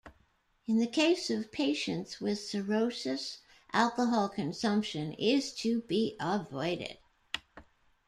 In 0.65 0.79
the 0.79 0.87
case 0.87 1.29
of 1.29 1.51
patients 1.51 2.19
with 2.19 2.39
cirrhosis, 2.39 3.41
alcohol 3.71 4.29
consumption 4.29 5.13
is 5.13 5.53
to 5.57 5.81
be 5.81 6.15
avoided. 6.19 6.97